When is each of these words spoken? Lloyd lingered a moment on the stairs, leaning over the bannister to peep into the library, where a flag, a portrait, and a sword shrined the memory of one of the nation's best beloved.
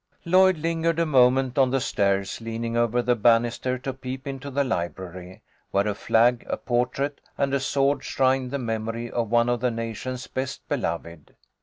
Lloyd 0.25 0.57
lingered 0.57 0.97
a 0.97 1.05
moment 1.05 1.59
on 1.59 1.69
the 1.69 1.79
stairs, 1.79 2.41
leaning 2.41 2.75
over 2.75 3.03
the 3.03 3.15
bannister 3.15 3.77
to 3.77 3.93
peep 3.93 4.25
into 4.25 4.49
the 4.49 4.63
library, 4.63 5.43
where 5.69 5.87
a 5.87 5.93
flag, 5.93 6.43
a 6.49 6.57
portrait, 6.57 7.21
and 7.37 7.53
a 7.53 7.59
sword 7.59 8.03
shrined 8.03 8.49
the 8.49 8.57
memory 8.57 9.11
of 9.11 9.29
one 9.29 9.47
of 9.47 9.59
the 9.59 9.69
nation's 9.69 10.25
best 10.25 10.67
beloved. 10.67 11.35